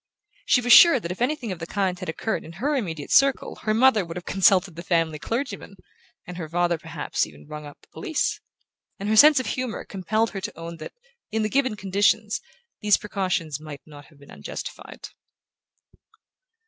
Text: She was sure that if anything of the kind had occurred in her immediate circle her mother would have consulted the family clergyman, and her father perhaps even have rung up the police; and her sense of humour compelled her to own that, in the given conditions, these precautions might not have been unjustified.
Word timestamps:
She 0.47 0.61
was 0.61 0.73
sure 0.73 0.99
that 0.99 1.11
if 1.11 1.21
anything 1.21 1.51
of 1.51 1.59
the 1.59 1.67
kind 1.67 1.99
had 1.99 2.09
occurred 2.09 2.43
in 2.43 2.53
her 2.53 2.75
immediate 2.75 3.11
circle 3.11 3.57
her 3.57 3.73
mother 3.75 4.03
would 4.03 4.17
have 4.17 4.25
consulted 4.25 4.75
the 4.75 4.81
family 4.81 5.19
clergyman, 5.19 5.75
and 6.25 6.37
her 6.37 6.49
father 6.49 6.79
perhaps 6.79 7.27
even 7.27 7.41
have 7.41 7.49
rung 7.51 7.67
up 7.67 7.81
the 7.83 7.87
police; 7.89 8.41
and 8.97 9.07
her 9.09 9.15
sense 9.15 9.39
of 9.39 9.45
humour 9.45 9.85
compelled 9.85 10.31
her 10.31 10.41
to 10.41 10.57
own 10.57 10.77
that, 10.77 10.93
in 11.29 11.43
the 11.43 11.49
given 11.49 11.75
conditions, 11.75 12.41
these 12.81 12.97
precautions 12.97 13.59
might 13.59 13.81
not 13.85 14.05
have 14.07 14.17
been 14.17 14.31
unjustified. 14.31 15.09